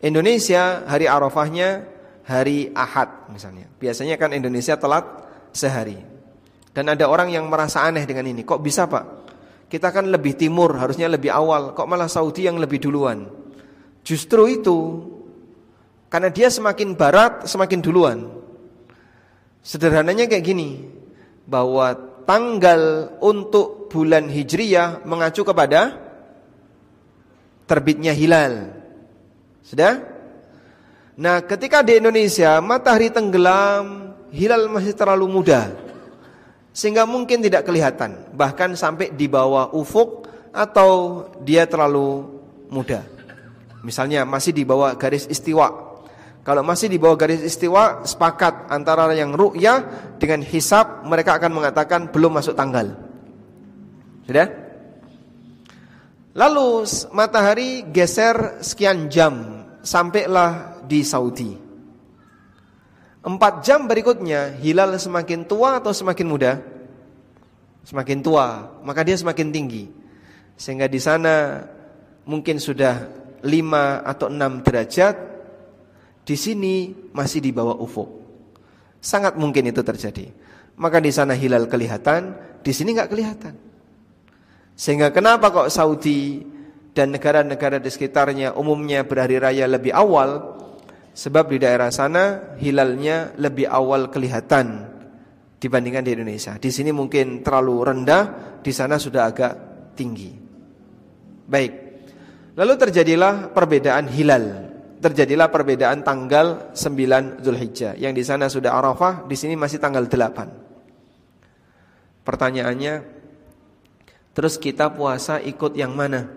[0.03, 1.87] Indonesia hari Arafahnya
[2.27, 3.71] hari Ahad misalnya.
[3.79, 5.07] Biasanya kan Indonesia telat
[5.55, 5.97] sehari.
[6.75, 8.45] Dan ada orang yang merasa aneh dengan ini.
[8.45, 9.05] Kok bisa Pak?
[9.71, 11.73] Kita kan lebih timur, harusnya lebih awal.
[11.73, 13.25] Kok malah Saudi yang lebih duluan?
[14.05, 14.77] Justru itu.
[16.07, 18.29] Karena dia semakin barat, semakin duluan.
[19.65, 20.85] Sederhananya kayak gini.
[21.49, 25.95] Bahwa tanggal untuk bulan Hijriyah mengacu kepada
[27.63, 28.75] terbitnya hilal.
[29.63, 30.03] Sudah?
[31.17, 35.71] Nah, ketika di Indonesia matahari tenggelam, hilal masih terlalu muda.
[36.75, 42.27] Sehingga mungkin tidak kelihatan, bahkan sampai di bawah ufuk atau dia terlalu
[42.69, 43.01] muda.
[43.81, 45.86] Misalnya masih di bawah garis istiwa.
[46.47, 49.83] Kalau masih di bawah garis istiwa, sepakat antara yang ru'yah
[50.15, 52.95] dengan hisab, mereka akan mengatakan belum masuk tanggal.
[54.23, 54.47] Sudah?
[56.31, 61.51] Lalu matahari geser sekian jam sampailah di Saudi.
[63.27, 66.63] Empat jam berikutnya hilal semakin tua atau semakin muda?
[67.83, 69.91] Semakin tua, maka dia semakin tinggi.
[70.55, 71.59] Sehingga di sana
[72.23, 73.03] mungkin sudah
[73.43, 75.26] lima atau enam derajat,
[76.27, 78.19] di sini masih di bawah ufuk.
[78.99, 80.27] Sangat mungkin itu terjadi.
[80.75, 83.55] Maka di sana hilal kelihatan, di sini nggak kelihatan.
[84.75, 86.43] Sehingga kenapa kok Saudi
[86.91, 90.59] dan negara-negara di sekitarnya umumnya berhari raya lebih awal?
[91.17, 94.85] Sebab di daerah sana hilalnya lebih awal kelihatan
[95.57, 96.59] dibandingkan di Indonesia.
[96.61, 98.23] Di sini mungkin terlalu rendah,
[98.61, 99.53] di sana sudah agak
[99.97, 100.29] tinggi.
[101.47, 101.73] Baik.
[102.53, 104.66] Lalu terjadilah perbedaan hilal.
[104.97, 107.93] Terjadilah perbedaan tanggal 9 Zulhijjah.
[107.97, 112.25] Yang di sana sudah Arafah, di sini masih tanggal 8.
[112.25, 113.17] Pertanyaannya,
[114.37, 116.29] Terus kita puasa ikut yang mana?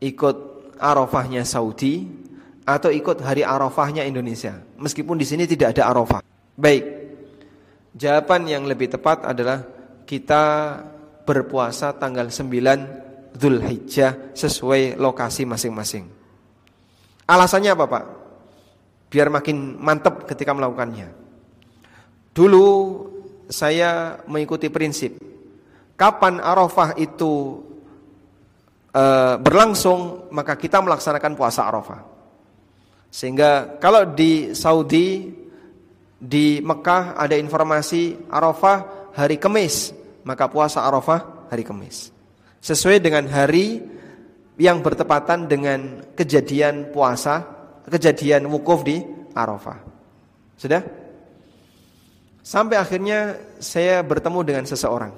[0.00, 0.36] Ikut
[0.80, 2.08] Arafahnya Saudi
[2.64, 4.64] atau ikut hari Arafahnya Indonesia?
[4.80, 6.24] Meskipun di sini tidak ada Arafah.
[6.56, 6.84] Baik.
[7.92, 9.68] Jawaban yang lebih tepat adalah
[10.08, 10.80] kita
[11.28, 16.15] berpuasa tanggal 9 Zulhijjah sesuai lokasi masing-masing.
[17.26, 18.04] Alasannya apa, Pak?
[19.10, 21.10] Biar makin mantap ketika melakukannya.
[22.30, 22.66] Dulu
[23.50, 25.16] saya mengikuti prinsip
[25.96, 27.64] kapan Arafah itu
[28.92, 29.04] e,
[29.40, 32.00] berlangsung, maka kita melaksanakan puasa Arafah.
[33.08, 35.32] Sehingga kalau di Saudi,
[36.20, 42.12] di Mekah ada informasi Arafah hari Kamis, maka puasa Arafah hari Kamis.
[42.60, 43.80] Sesuai dengan hari
[44.56, 47.44] yang bertepatan dengan kejadian puasa,
[47.88, 49.04] kejadian wukuf di
[49.36, 49.78] Arafah.
[50.56, 50.80] Sudah?
[52.40, 55.12] Sampai akhirnya saya bertemu dengan seseorang.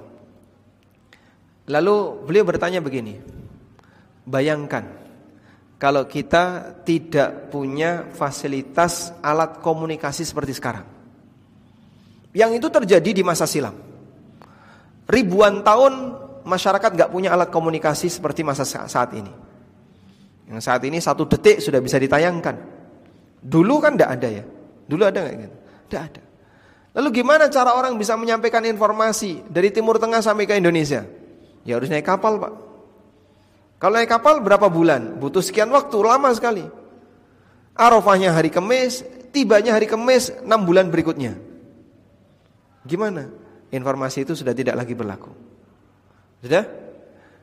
[1.68, 3.20] Lalu beliau bertanya begini,
[4.24, 4.88] bayangkan
[5.78, 10.82] kalau kita tidak punya fasilitas alat komunikasi seperti sekarang.
[12.34, 13.76] Yang itu terjadi di masa silam.
[15.06, 19.30] Ribuan tahun masyarakat nggak punya alat komunikasi seperti masa saat ini.
[20.48, 22.56] Yang saat ini satu detik sudah bisa ditayangkan.
[23.44, 24.44] Dulu kan tidak ada ya.
[24.88, 25.56] Dulu ada nggak gitu?
[25.88, 26.22] Tidak ada.
[26.96, 31.04] Lalu gimana cara orang bisa menyampaikan informasi dari Timur Tengah sampai ke Indonesia?
[31.68, 32.52] Ya harus naik kapal pak
[33.76, 35.20] Kalau naik kapal berapa bulan?
[35.20, 36.64] Butuh sekian waktu, lama sekali
[37.76, 41.36] Arafahnya hari kemis Tibanya hari kemis 6 bulan berikutnya
[42.88, 43.28] Gimana?
[43.68, 45.47] Informasi itu sudah tidak lagi berlaku
[46.44, 46.64] Sudah?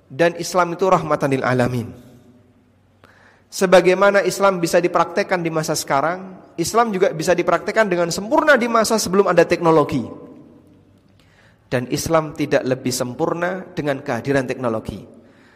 [0.05, 1.89] Dan Islam itu rahmatan lil alamin
[3.49, 8.99] Sebagaimana Islam bisa dipraktekkan di masa sekarang Islam juga bisa dipraktekkan dengan sempurna di masa
[8.99, 10.03] sebelum ada teknologi
[11.69, 15.01] dan Islam tidak lebih sempurna dengan kehadiran teknologi.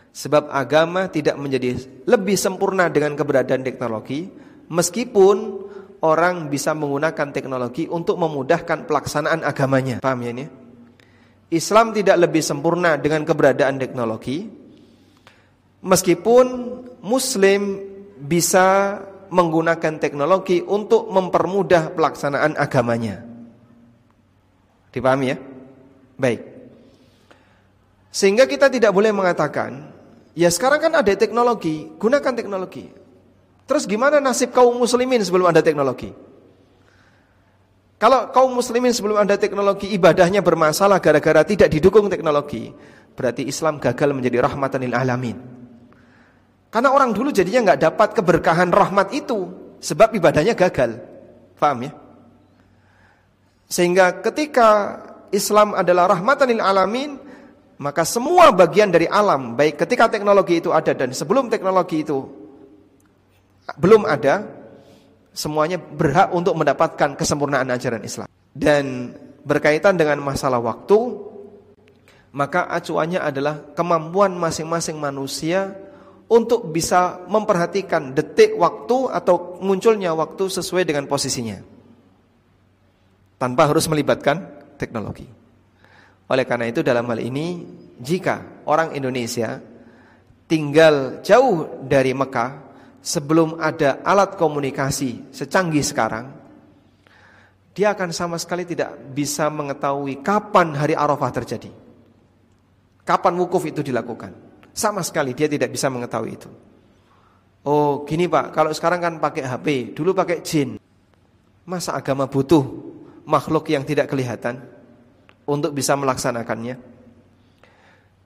[0.10, 1.78] Sebab agama tidak menjadi
[2.10, 4.26] lebih sempurna dengan keberadaan teknologi
[4.68, 5.38] meskipun
[6.02, 10.02] orang bisa menggunakan teknologi untuk memudahkan pelaksanaan agamanya.
[10.02, 10.46] Paham ya ini?
[11.50, 14.46] Islam tidak lebih sempurna dengan keberadaan teknologi
[15.82, 16.46] meskipun
[17.02, 17.82] muslim
[18.20, 23.22] bisa menggunakan teknologi untuk mempermudah pelaksanaan agamanya.
[24.90, 25.38] Dipahami ya?
[26.18, 26.42] Baik.
[28.10, 29.94] Sehingga kita tidak boleh mengatakan,
[30.34, 32.90] ya sekarang kan ada teknologi, gunakan teknologi.
[33.70, 36.10] Terus gimana nasib kaum muslimin sebelum ada teknologi?
[38.00, 42.72] Kalau kaum muslimin sebelum ada teknologi ibadahnya bermasalah gara-gara tidak didukung teknologi,
[43.12, 45.36] berarti Islam gagal menjadi rahmatan lil alamin.
[46.72, 49.52] Karena orang dulu jadinya nggak dapat keberkahan rahmat itu
[49.84, 50.96] sebab ibadahnya gagal.
[51.60, 51.92] Paham ya?
[53.68, 55.04] Sehingga ketika
[55.36, 57.20] Islam adalah rahmatan lil alamin,
[57.84, 62.24] maka semua bagian dari alam, baik ketika teknologi itu ada dan sebelum teknologi itu
[63.76, 64.48] belum ada,
[65.40, 68.28] semuanya berhak untuk mendapatkan kesempurnaan ajaran Islam.
[68.52, 69.16] Dan
[69.48, 71.00] berkaitan dengan masalah waktu,
[72.36, 75.72] maka acuannya adalah kemampuan masing-masing manusia
[76.28, 81.64] untuk bisa memperhatikan detik waktu atau munculnya waktu sesuai dengan posisinya.
[83.40, 84.44] Tanpa harus melibatkan
[84.76, 85.24] teknologi.
[86.28, 87.64] Oleh karena itu dalam hal ini
[87.98, 89.58] jika orang Indonesia
[90.46, 92.69] tinggal jauh dari Mekah
[93.00, 96.32] sebelum ada alat komunikasi secanggih sekarang,
[97.74, 101.72] dia akan sama sekali tidak bisa mengetahui kapan hari Arafah terjadi.
[103.08, 104.36] Kapan wukuf itu dilakukan.
[104.76, 106.50] Sama sekali dia tidak bisa mengetahui itu.
[107.64, 110.80] Oh gini pak, kalau sekarang kan pakai HP, dulu pakai jin.
[111.68, 112.66] Masa agama butuh
[113.30, 114.60] makhluk yang tidak kelihatan
[115.46, 116.76] untuk bisa melaksanakannya?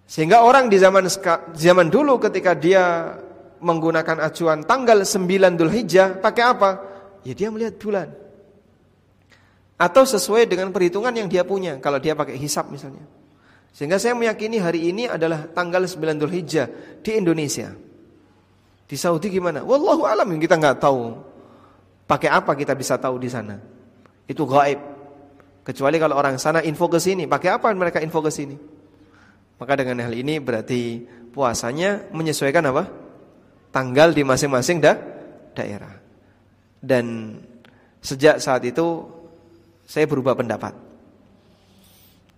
[0.03, 1.07] Sehingga orang di zaman
[1.55, 3.15] zaman dulu ketika dia
[3.63, 6.69] menggunakan acuan tanggal 9 Dhul Hijjah pakai apa?
[7.23, 8.11] Ya dia melihat bulan.
[9.79, 13.03] Atau sesuai dengan perhitungan yang dia punya kalau dia pakai hisap misalnya.
[13.73, 16.67] Sehingga saya meyakini hari ini adalah tanggal 9 Dhul Hijjah
[17.01, 17.73] di Indonesia.
[18.85, 19.65] Di Saudi gimana?
[19.65, 21.17] Wallahu alam kita nggak tahu.
[22.05, 23.57] Pakai apa kita bisa tahu di sana?
[24.29, 24.77] Itu gaib.
[25.63, 28.59] Kecuali kalau orang sana info ke sini, pakai apa mereka info ke sini?
[29.57, 33.02] Maka dengan hal ini berarti puasanya menyesuaikan apa?
[33.73, 34.93] Tanggal di masing-masing da
[35.57, 35.97] daerah.
[36.77, 37.35] Dan
[37.99, 39.09] sejak saat itu
[39.89, 40.77] saya berubah pendapat.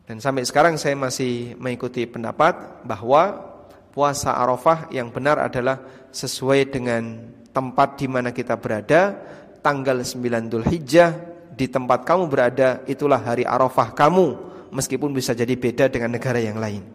[0.07, 3.51] Dan sampai sekarang saya masih mengikuti pendapat bahwa
[3.91, 5.81] puasa Arafah yang benar adalah
[6.13, 9.17] sesuai dengan tempat di mana kita berada,
[9.65, 11.11] tanggal 9 Dhul Hijjah
[11.55, 14.37] di tempat kamu berada itulah hari Arafah kamu
[14.69, 16.85] meskipun bisa jadi beda dengan negara yang lain.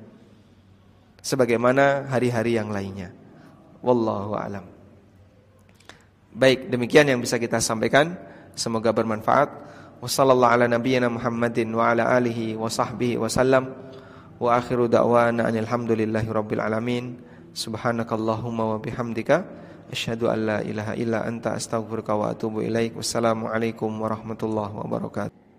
[1.21, 3.20] Sebagaimana hari-hari yang lainnya.
[3.81, 4.65] Wallahu alam.
[6.31, 8.15] Baik, demikian yang bisa kita sampaikan.
[8.55, 9.51] Semoga bermanfaat.
[10.01, 13.19] Wassallallahu ala nabiyyina Muhammadin wa ala alihi wa sahbihi.
[13.19, 13.29] Wa
[14.57, 17.19] akhiru da'wana alamin.
[17.51, 19.43] Subhanakallahumma wa bihamdika
[19.91, 22.95] asyhadu an la ilaha illa anta astaghfiruka wa atubu ilaik.
[22.95, 25.50] Wassalamualaikum warahmatullahi wabarakatuh.